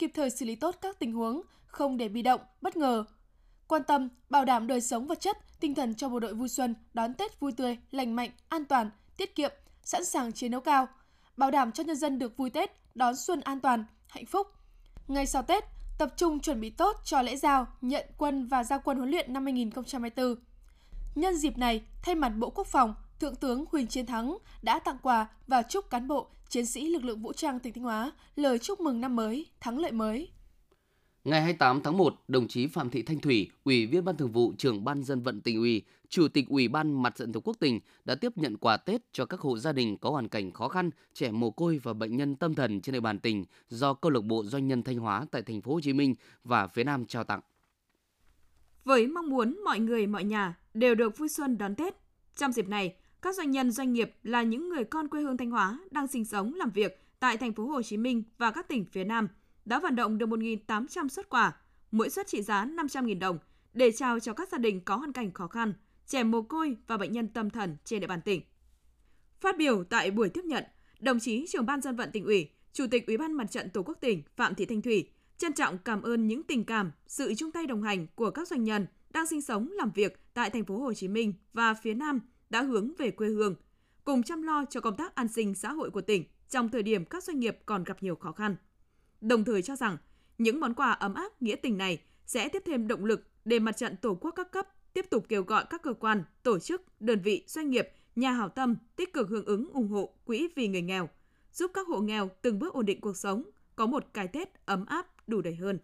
[0.01, 3.05] kịp thời xử lý tốt các tình huống, không để bị động, bất ngờ.
[3.67, 6.75] Quan tâm, bảo đảm đời sống vật chất, tinh thần cho bộ đội vui xuân,
[6.95, 10.89] đón Tết vui tươi, lành mạnh, an toàn, tiết kiệm, sẵn sàng chiến đấu cao,
[11.37, 14.47] bảo đảm cho nhân dân được vui Tết, đón xuân an toàn, hạnh phúc.
[15.09, 15.65] Ngay sau Tết,
[15.99, 19.33] tập trung chuẩn bị tốt cho lễ giao, nhận quân và giao quân huấn luyện
[19.33, 20.35] năm 2024.
[21.15, 24.99] Nhân dịp này, thay mặt Bộ Quốc phòng, Thượng tướng Huỳnh Chiến Thắng đã tặng
[25.03, 28.59] quà và chúc cán bộ, chiến sĩ lực lượng vũ trang tỉnh Thanh Hóa lời
[28.59, 30.31] chúc mừng năm mới, thắng lợi mới.
[31.25, 34.53] Ngày 28 tháng 1, đồng chí Phạm Thị Thanh Thủy, Ủy viên Ban Thường vụ,
[34.59, 37.81] Trưởng ban dân vận tỉnh ủy, Chủ tịch Ủy ban Mặt trận Tổ quốc tỉnh
[38.05, 40.91] đã tiếp nhận quà Tết cho các hộ gia đình có hoàn cảnh khó khăn,
[41.15, 44.25] trẻ mồ côi và bệnh nhân tâm thần trên địa bàn tỉnh do câu lạc
[44.25, 47.25] bộ doanh nhân Thanh Hóa tại thành phố Hồ Chí Minh và phía Nam trao
[47.25, 47.41] tặng.
[48.85, 51.95] Với mong muốn mọi người mọi nhà đều được vui xuân đón Tết,
[52.37, 55.51] trong dịp này, các doanh nhân doanh nghiệp là những người con quê hương Thanh
[55.51, 58.85] Hóa đang sinh sống làm việc tại thành phố Hồ Chí Minh và các tỉnh
[58.85, 59.29] phía Nam
[59.65, 61.57] đã vận động được 1.800 xuất quà,
[61.91, 63.39] mỗi suất trị giá 500.000 đồng
[63.73, 65.73] để trao cho các gia đình có hoàn cảnh khó khăn,
[66.07, 68.43] trẻ mồ côi và bệnh nhân tâm thần trên địa bàn tỉnh.
[69.41, 70.65] Phát biểu tại buổi tiếp nhận,
[71.01, 73.83] đồng chí trưởng ban dân vận tỉnh ủy, Chủ tịch Ủy ban Mặt trận Tổ
[73.83, 77.51] quốc tỉnh Phạm Thị Thanh Thủy trân trọng cảm ơn những tình cảm, sự chung
[77.51, 80.79] tay đồng hành của các doanh nhân đang sinh sống làm việc tại thành phố
[80.79, 83.55] Hồ Chí Minh và phía Nam đã hướng về quê hương,
[84.05, 87.05] cùng chăm lo cho công tác an sinh xã hội của tỉnh trong thời điểm
[87.05, 88.57] các doanh nghiệp còn gặp nhiều khó khăn.
[89.21, 89.97] Đồng thời cho rằng
[90.39, 93.77] những món quà ấm áp nghĩa tình này sẽ tiếp thêm động lực để mặt
[93.77, 97.21] trận Tổ quốc các cấp tiếp tục kêu gọi các cơ quan, tổ chức, đơn
[97.21, 100.83] vị, doanh nghiệp, nhà hảo tâm tích cực hưởng ứng ủng hộ quỹ vì người
[100.83, 101.09] nghèo,
[101.53, 103.43] giúp các hộ nghèo từng bước ổn định cuộc sống,
[103.77, 105.79] có một cái Tết ấm áp đủ đầy hơn.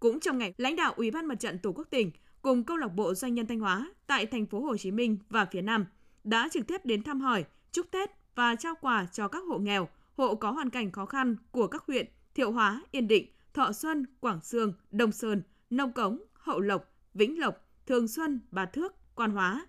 [0.00, 2.10] Cũng trong ngày, lãnh đạo Ủy ban Mặt trận Tổ quốc tỉnh
[2.42, 5.44] cùng câu lạc bộ doanh nhân Thanh Hóa tại thành phố Hồ Chí Minh và
[5.44, 5.86] phía Nam
[6.24, 9.88] đã trực tiếp đến thăm hỏi, chúc Tết và trao quà cho các hộ nghèo,
[10.16, 14.06] hộ có hoàn cảnh khó khăn của các huyện Thiệu Hóa, Yên Định, Thọ Xuân,
[14.20, 17.54] Quảng Sương, Đông Sơn, Nông Cống, Hậu Lộc, Vĩnh Lộc,
[17.86, 19.66] Thường Xuân, Bà Thước, Quan Hóa.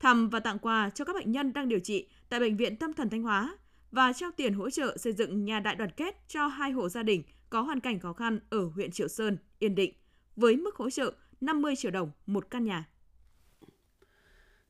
[0.00, 2.92] Thăm và tặng quà cho các bệnh nhân đang điều trị tại Bệnh viện Tâm
[2.92, 3.56] thần Thanh Hóa
[3.90, 7.02] và trao tiền hỗ trợ xây dựng nhà đại đoàn kết cho hai hộ gia
[7.02, 9.94] đình có hoàn cảnh khó khăn ở huyện Triệu Sơn, Yên Định,
[10.36, 12.88] với mức hỗ trợ 50 triệu đồng một căn nhà.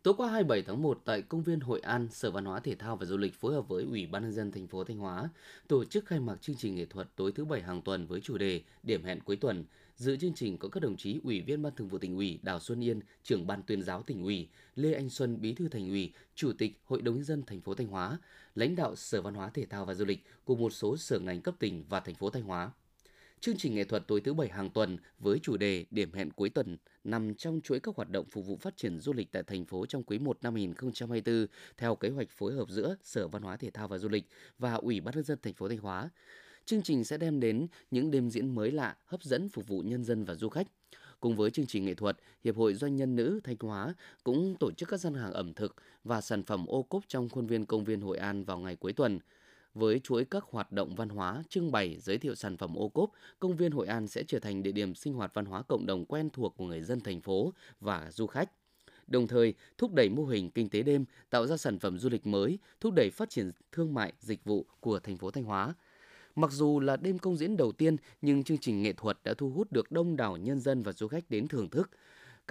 [0.03, 2.97] Tối qua 27 tháng 1 tại công viên Hội An, Sở Văn hóa Thể thao
[2.97, 5.29] và Du lịch phối hợp với Ủy ban nhân dân thành phố Thanh Hóa
[5.69, 8.39] tổ chức khai mạc chương trình nghệ thuật tối thứ bảy hàng tuần với chủ
[8.39, 9.65] đề Điểm hẹn cuối tuần.
[9.97, 12.61] Dự chương trình có các đồng chí Ủy viên Ban Thường vụ tỉnh ủy Đào
[12.61, 16.13] Xuân Yên, trưởng ban tuyên giáo tỉnh ủy, Lê Anh Xuân, Bí thư thành ủy,
[16.35, 18.19] Chủ tịch Hội đồng nhân dân thành phố Thanh Hóa,
[18.55, 21.41] lãnh đạo Sở Văn hóa Thể thao và Du lịch cùng một số sở ngành
[21.41, 22.71] cấp tỉnh và thành phố Thanh Hóa.
[23.43, 26.51] Chương trình nghệ thuật tối thứ bảy hàng tuần với chủ đề Điểm hẹn cuối
[26.51, 29.65] tuần nằm trong chuỗi các hoạt động phục vụ phát triển du lịch tại thành
[29.65, 33.57] phố trong quý 1 năm 2024 theo kế hoạch phối hợp giữa Sở Văn hóa
[33.57, 34.25] Thể thao và Du lịch
[34.59, 36.11] và Ủy ban nhân dân thành phố Thanh Hóa.
[36.65, 40.05] Chương trình sẽ đem đến những đêm diễn mới lạ, hấp dẫn phục vụ nhân
[40.05, 40.67] dân và du khách.
[41.21, 44.71] Cùng với chương trình nghệ thuật, Hiệp hội Doanh nhân nữ Thanh Hóa cũng tổ
[44.73, 47.85] chức các gian hàng ẩm thực và sản phẩm ô cốp trong khuôn viên công
[47.85, 49.19] viên Hội An vào ngày cuối tuần.
[49.75, 53.11] Với chuỗi các hoạt động văn hóa, trưng bày, giới thiệu sản phẩm ô cốp,
[53.39, 56.05] công viên Hội An sẽ trở thành địa điểm sinh hoạt văn hóa cộng đồng
[56.05, 58.51] quen thuộc của người dân thành phố và du khách
[59.07, 62.27] đồng thời thúc đẩy mô hình kinh tế đêm, tạo ra sản phẩm du lịch
[62.27, 65.75] mới, thúc đẩy phát triển thương mại, dịch vụ của thành phố Thanh Hóa.
[66.37, 69.51] Mặc dù là đêm công diễn đầu tiên, nhưng chương trình nghệ thuật đã thu
[69.51, 71.91] hút được đông đảo nhân dân và du khách đến thưởng thức.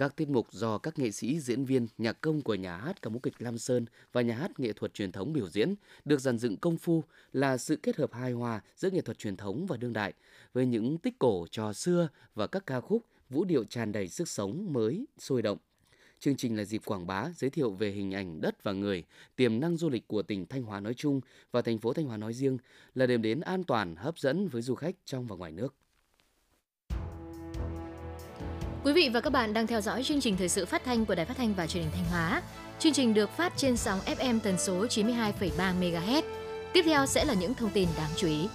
[0.02, 3.10] Các tiết mục do các nghệ sĩ, diễn viên, nhạc công của nhà hát ca
[3.10, 6.38] múa kịch Lam Sơn và nhà hát nghệ thuật truyền thống biểu diễn được dàn
[6.38, 9.76] dựng công phu là sự kết hợp hài hòa giữa nghệ thuật truyền thống và
[9.76, 10.12] đương đại
[10.52, 14.28] với những tích cổ trò xưa và các ca khúc vũ điệu tràn đầy sức
[14.28, 15.58] sống mới, sôi động.
[16.20, 19.04] Chương trình là dịp quảng bá, giới thiệu về hình ảnh đất và người,
[19.36, 21.20] tiềm năng du lịch của tỉnh Thanh Hóa nói chung
[21.52, 22.58] và thành phố Thanh Hóa nói riêng,
[22.94, 25.74] là điểm đến an toàn, hấp dẫn với du khách trong và ngoài nước.
[28.84, 31.14] Quý vị và các bạn đang theo dõi chương trình thời sự phát thanh của
[31.14, 32.42] Đài Phát thanh và Truyền hình Thanh Hóa.
[32.78, 36.22] Chương trình được phát trên sóng FM tần số 92,3 MHz.
[36.72, 38.48] Tiếp theo sẽ là những thông tin đáng chú ý.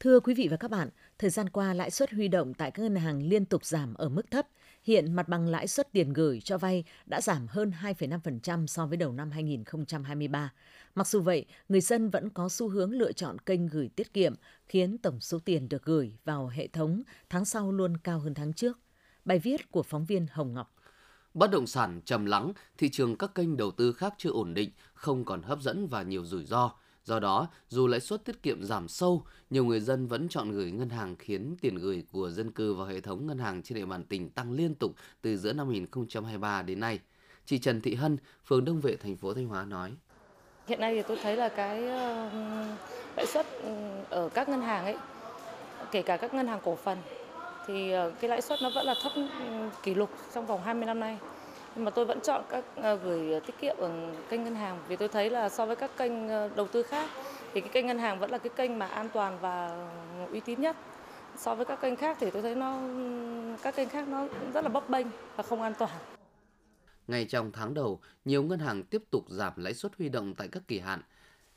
[0.00, 2.82] Thưa quý vị và các bạn, thời gian qua lãi suất huy động tại các
[2.82, 4.46] ngân hàng liên tục giảm ở mức thấp.
[4.88, 8.96] Hiện mặt bằng lãi suất tiền gửi cho vay đã giảm hơn 2,5% so với
[8.96, 10.52] đầu năm 2023.
[10.94, 14.34] Mặc dù vậy, người dân vẫn có xu hướng lựa chọn kênh gửi tiết kiệm,
[14.68, 18.52] khiến tổng số tiền được gửi vào hệ thống tháng sau luôn cao hơn tháng
[18.52, 18.78] trước.
[19.24, 20.74] Bài viết của phóng viên Hồng Ngọc.
[21.34, 24.70] Bất động sản trầm lắng, thị trường các kênh đầu tư khác chưa ổn định,
[24.94, 26.74] không còn hấp dẫn và nhiều rủi ro.
[27.08, 30.70] Do đó, dù lãi suất tiết kiệm giảm sâu, nhiều người dân vẫn chọn gửi
[30.70, 33.84] ngân hàng khiến tiền gửi của dân cư vào hệ thống ngân hàng trên địa
[33.84, 34.92] bàn tỉnh tăng liên tục
[35.22, 36.98] từ giữa năm 2023 đến nay.
[37.46, 38.16] Chị Trần Thị Hân,
[38.46, 39.92] phường Đông Vệ, thành phố Thanh Hóa nói.
[40.66, 41.82] Hiện nay thì tôi thấy là cái
[43.16, 43.46] lãi suất
[44.10, 44.96] ở các ngân hàng ấy,
[45.90, 46.98] kể cả các ngân hàng cổ phần,
[47.66, 49.12] thì ờ, cái lãi suất nó vẫn là thấp
[49.82, 51.18] kỷ lục trong vòng 20 năm nay
[51.78, 53.90] nhưng mà tôi vẫn chọn các ờ, gửi ờ, tiết kiệm ở
[54.28, 54.78] kênh ngân hàng.
[54.88, 57.10] Vì tôi thấy là so với các kênh ờ, đầu tư khác
[57.54, 59.86] thì cái kênh ngân hàng vẫn là cái kênh mà an toàn và
[60.32, 60.76] uy tín nhất.
[61.36, 62.80] So với các kênh khác thì tôi thấy nó
[63.62, 65.90] các kênh khác nó rất là bấp bênh và không an toàn.
[67.08, 70.48] Ngay trong tháng đầu, nhiều ngân hàng tiếp tục giảm lãi suất huy động tại
[70.48, 71.00] các kỳ hạn.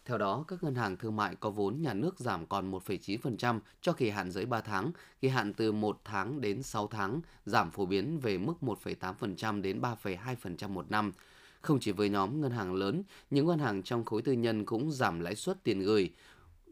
[0.06, 3.94] Theo đó, các ngân hàng thương mại có vốn nhà nước giảm còn 1,9% cho
[3.94, 7.86] kỳ hạn dưới 3 tháng, kỳ hạn từ 1 tháng đến 6 tháng giảm phổ
[7.86, 11.12] biến về mức 1,8% đến 3,2% một năm.
[11.62, 14.92] Không chỉ với nhóm ngân hàng lớn, những ngân hàng trong khối tư nhân cũng
[14.92, 16.14] giảm lãi suất tiền gửi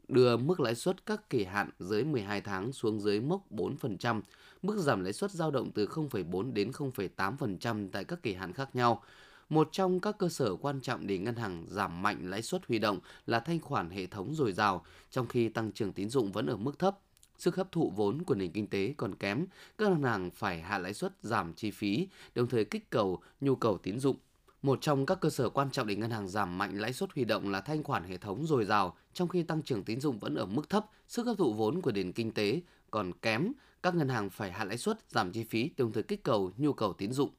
[0.10, 4.22] đưa mức lãi suất các kỳ hạn dưới 12 tháng xuống dưới mốc 4%,
[4.62, 8.76] mức giảm lãi suất dao động từ 0,4 đến 0,8% tại các kỳ hạn khác
[8.76, 9.04] nhau.
[9.50, 12.80] Một trong các cơ sở quan trọng để ngân hàng giảm mạnh lãi suất huy
[12.80, 16.46] động là thanh khoản hệ thống dồi dào, trong khi tăng trưởng tín dụng vẫn
[16.46, 17.00] ở mức thấp.
[17.38, 19.46] Sức hấp thụ vốn của nền kinh tế còn kém,
[19.78, 23.56] các ngân hàng phải hạ lãi suất giảm chi phí, đồng thời kích cầu nhu
[23.56, 24.18] cầu tín dụng.
[24.62, 27.26] Một trong các cơ sở quan trọng để ngân hàng giảm mạnh lãi suất huy
[27.26, 30.36] động là thanh khoản hệ thống dồi dào, trong khi tăng trưởng tín dụng vẫn
[30.36, 33.52] ở mức thấp, sức hấp thụ vốn của nền kinh tế còn kém,
[33.84, 36.74] các ngân hàng phải hạ lãi suất, giảm chi phí, đồng thời kích cầu nhu
[36.74, 37.30] cầu tín dụng.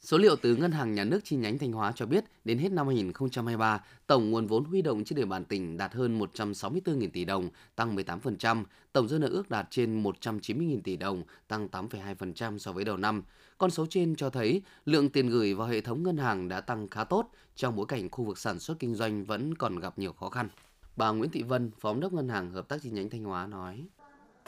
[0.00, 2.72] Số liệu từ Ngân hàng Nhà nước chi nhánh Thanh Hóa cho biết, đến hết
[2.72, 7.24] năm 2023, tổng nguồn vốn huy động trên địa bàn tỉnh đạt hơn 164.000 tỷ
[7.24, 12.72] đồng, tăng 18%, tổng dư nợ ước đạt trên 190.000 tỷ đồng, tăng 8,2% so
[12.72, 13.22] với đầu năm.
[13.58, 16.88] Con số trên cho thấy lượng tiền gửi vào hệ thống ngân hàng đã tăng
[16.88, 20.12] khá tốt trong bối cảnh khu vực sản xuất kinh doanh vẫn còn gặp nhiều
[20.12, 20.48] khó khăn.
[20.96, 23.46] Bà Nguyễn Thị Vân, Phó Giám đốc Ngân hàng Hợp tác chi nhánh Thanh Hóa
[23.46, 23.86] nói: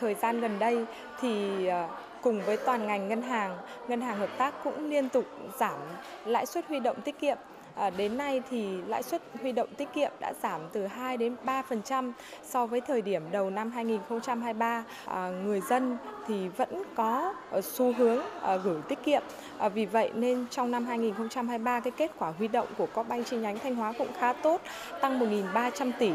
[0.00, 0.84] Thời gian gần đây
[1.20, 1.88] thì ờ,
[2.22, 3.56] cùng với toàn ngành ngân hàng,
[3.88, 5.24] ngân hàng hợp tác cũng liên tục
[5.58, 5.78] giảm
[6.24, 7.38] lãi suất huy động tiết kiệm.
[7.78, 11.36] À, đến nay thì lãi suất huy động tiết kiệm đã giảm từ 2 đến
[11.44, 14.66] 3% so với thời điểm đầu năm 2023.
[14.66, 19.22] À, ờ, người dân thì vẫn có xu hướng à, gửi tiết kiệm.
[19.58, 23.36] À, vì vậy nên trong năm 2023 cái kết quả huy động của Combank chi
[23.36, 24.60] nhánh Thanh Hóa cũng khá tốt,
[25.00, 26.10] tăng 1.300 tỷ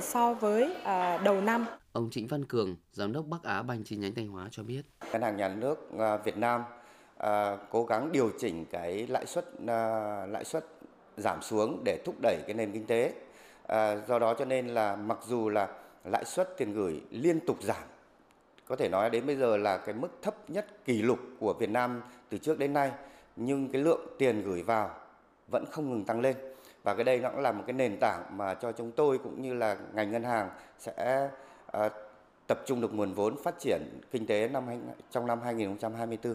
[0.00, 1.66] so với à, đầu năm.
[1.96, 4.82] Ông Trịnh Văn Cường, Giám đốc Bắc Á Banh chi nhánh Thanh Hóa cho biết.
[5.12, 6.64] Ngân hàng Nhà nước à, Việt Nam
[7.18, 10.66] à, cố gắng điều chỉnh cái lãi suất à, lãi suất
[11.16, 13.12] giảm xuống để thúc đẩy cái nền kinh tế.
[13.66, 15.68] À, do đó cho nên là mặc dù là
[16.04, 17.82] lãi suất tiền gửi liên tục giảm,
[18.66, 21.70] có thể nói đến bây giờ là cái mức thấp nhất kỷ lục của Việt
[21.70, 22.92] Nam từ trước đến nay,
[23.36, 24.90] nhưng cái lượng tiền gửi vào
[25.48, 26.36] vẫn không ngừng tăng lên.
[26.82, 29.42] Và cái đây nó cũng là một cái nền tảng mà cho chúng tôi cũng
[29.42, 31.28] như là ngành ngân hàng sẽ
[31.76, 31.90] À,
[32.46, 34.64] tập trung được nguồn vốn phát triển kinh tế năm
[35.10, 36.34] trong năm 2024.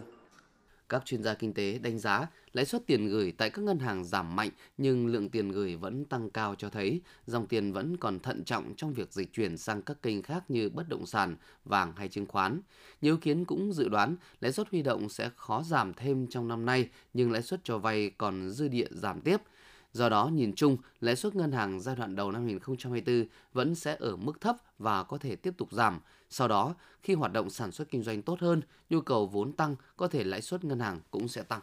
[0.88, 4.04] Các chuyên gia kinh tế đánh giá lãi suất tiền gửi tại các ngân hàng
[4.04, 8.20] giảm mạnh nhưng lượng tiền gửi vẫn tăng cao cho thấy dòng tiền vẫn còn
[8.20, 11.92] thận trọng trong việc dịch chuyển sang các kênh khác như bất động sản, vàng
[11.96, 12.60] hay chứng khoán.
[13.00, 16.48] Nhiều ý kiến cũng dự đoán lãi suất huy động sẽ khó giảm thêm trong
[16.48, 19.36] năm nay nhưng lãi suất cho vay còn dư địa giảm tiếp–
[19.92, 23.96] Do đó, nhìn chung, lãi suất ngân hàng giai đoạn đầu năm 2024 vẫn sẽ
[24.00, 26.00] ở mức thấp và có thể tiếp tục giảm.
[26.30, 29.76] Sau đó, khi hoạt động sản xuất kinh doanh tốt hơn, nhu cầu vốn tăng,
[29.96, 31.60] có thể lãi suất ngân hàng cũng sẽ tăng.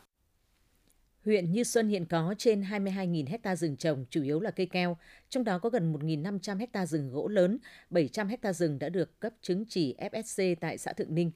[1.26, 4.98] Huyện Như Xuân hiện có trên 22.000 hecta rừng trồng, chủ yếu là cây keo,
[5.30, 7.58] trong đó có gần 1.500 hecta rừng gỗ lớn,
[7.90, 11.32] 700 hecta rừng đã được cấp chứng chỉ FSC tại xã Thượng Ninh.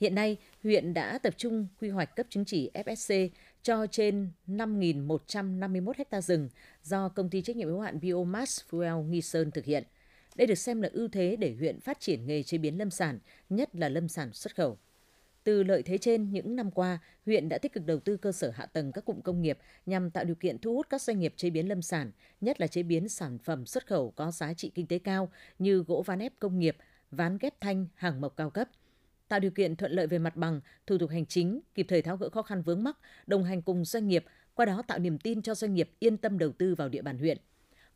[0.00, 3.28] Hiện nay, huyện đã tập trung quy hoạch cấp chứng chỉ FSC
[3.64, 6.48] cho trên 5.151 ha rừng
[6.82, 9.84] do công ty trách nhiệm hữu hạn Biomass Fuel Nghi Sơn thực hiện.
[10.36, 13.18] Đây được xem là ưu thế để huyện phát triển nghề chế biến lâm sản,
[13.50, 14.78] nhất là lâm sản xuất khẩu.
[15.44, 18.50] Từ lợi thế trên, những năm qua, huyện đã tích cực đầu tư cơ sở
[18.50, 21.34] hạ tầng các cụm công nghiệp nhằm tạo điều kiện thu hút các doanh nghiệp
[21.36, 24.72] chế biến lâm sản, nhất là chế biến sản phẩm xuất khẩu có giá trị
[24.74, 26.76] kinh tế cao như gỗ ván ép công nghiệp,
[27.10, 28.68] ván ghép thanh, hàng mộc cao cấp–
[29.34, 32.16] tạo điều kiện thuận lợi về mặt bằng, thủ tục hành chính, kịp thời tháo
[32.16, 35.42] gỡ khó khăn vướng mắc, đồng hành cùng doanh nghiệp, qua đó tạo niềm tin
[35.42, 37.38] cho doanh nghiệp yên tâm đầu tư vào địa bàn huyện.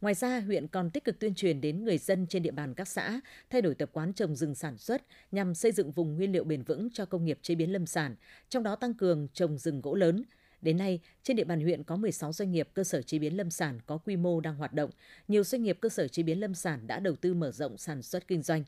[0.00, 2.88] Ngoài ra, huyện còn tích cực tuyên truyền đến người dân trên địa bàn các
[2.88, 3.20] xã
[3.50, 6.62] thay đổi tập quán trồng rừng sản xuất nhằm xây dựng vùng nguyên liệu bền
[6.62, 8.16] vững cho công nghiệp chế biến lâm sản,
[8.48, 10.22] trong đó tăng cường trồng rừng gỗ lớn.
[10.60, 13.50] Đến nay, trên địa bàn huyện có 16 doanh nghiệp cơ sở chế biến lâm
[13.50, 14.90] sản có quy mô đang hoạt động.
[15.28, 18.02] Nhiều doanh nghiệp cơ sở chế biến lâm sản đã đầu tư mở rộng sản
[18.02, 18.64] xuất kinh doanh.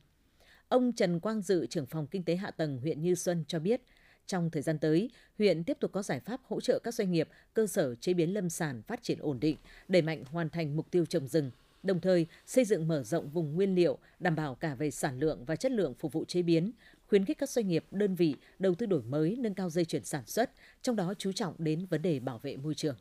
[0.71, 3.81] Ông Trần Quang Dự, trưởng phòng kinh tế hạ tầng huyện Như Xuân cho biết,
[4.27, 7.29] trong thời gian tới, huyện tiếp tục có giải pháp hỗ trợ các doanh nghiệp,
[7.55, 9.57] cơ sở chế biến lâm sản phát triển ổn định,
[9.89, 11.51] đẩy mạnh hoàn thành mục tiêu trồng rừng,
[11.83, 15.45] đồng thời xây dựng mở rộng vùng nguyên liệu, đảm bảo cả về sản lượng
[15.45, 16.73] và chất lượng phục vụ chế biến,
[17.09, 20.05] khuyến khích các doanh nghiệp, đơn vị đầu tư đổi mới, nâng cao dây chuyển
[20.05, 20.51] sản xuất,
[20.83, 22.97] trong đó chú trọng đến vấn đề bảo vệ môi trường.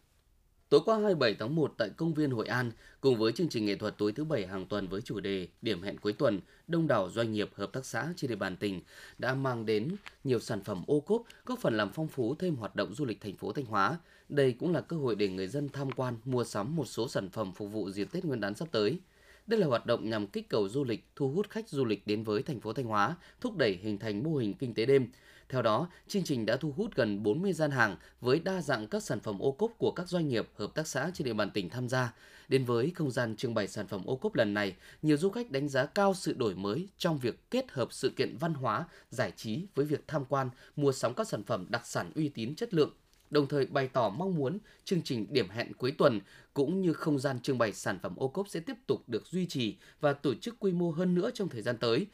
[0.69, 3.75] Tối qua 27 tháng 1 tại công viên Hội An, cùng với chương trình nghệ
[3.75, 7.09] thuật tối thứ bảy hàng tuần với chủ đề Điểm hẹn cuối tuần, đông đảo
[7.09, 8.81] doanh nghiệp hợp tác xã trên địa bàn tỉnh
[9.17, 12.75] đã mang đến nhiều sản phẩm ô cốp, góp phần làm phong phú thêm hoạt
[12.75, 13.97] động du lịch thành phố Thanh Hóa.
[14.29, 17.29] Đây cũng là cơ hội để người dân tham quan, mua sắm một số sản
[17.29, 18.99] phẩm phục vụ dịp Tết Nguyên đán sắp tới.
[19.49, 22.23] Đây là hoạt động nhằm kích cầu du lịch, thu hút khách du lịch đến
[22.23, 25.07] với thành phố Thanh Hóa, thúc đẩy hình thành mô hình kinh tế đêm.
[25.49, 29.03] Theo đó, chương trình đã thu hút gần 40 gian hàng với đa dạng các
[29.03, 31.69] sản phẩm ô cốp của các doanh nghiệp, hợp tác xã trên địa bàn tỉnh
[31.69, 32.13] tham gia.
[32.47, 35.51] Đến với không gian trưng bày sản phẩm ô cốp lần này, nhiều du khách
[35.51, 39.31] đánh giá cao sự đổi mới trong việc kết hợp sự kiện văn hóa, giải
[39.35, 42.73] trí với việc tham quan, mua sắm các sản phẩm đặc sản uy tín chất
[42.73, 42.91] lượng
[43.29, 46.19] đồng thời bày tỏ mong muốn chương trình điểm hẹn cuối tuần
[46.53, 49.45] cũng như không gian trưng bày sản phẩm ô cốp sẽ tiếp tục được duy
[49.45, 52.07] trì và tổ chức quy mô hơn nữa trong thời gian tới.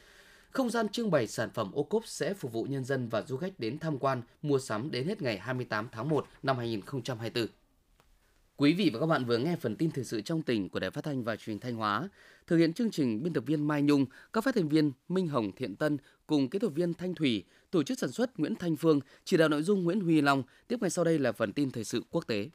[0.50, 3.36] Không gian trưng bày sản phẩm ô cốp sẽ phục vụ nhân dân và du
[3.36, 7.46] khách đến tham quan, mua sắm đến hết ngày 28 tháng 1 năm 2024.
[8.58, 10.90] Quý vị và các bạn vừa nghe phần tin thời sự trong tỉnh của Đài
[10.90, 12.08] Phát thanh và Truyền thanh Hóa.
[12.46, 15.52] Thực hiện chương trình biên tập viên Mai Nhung, các phát thanh viên Minh Hồng
[15.56, 19.00] Thiện Tân cùng kỹ thuật viên Thanh Thủy, tổ chức sản xuất Nguyễn Thanh Phương,
[19.24, 20.42] chỉ đạo nội dung Nguyễn Huy Long.
[20.68, 22.48] Tiếp ngay sau đây là phần tin thời sự quốc tế.